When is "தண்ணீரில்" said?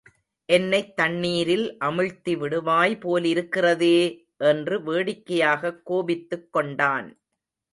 0.95-1.77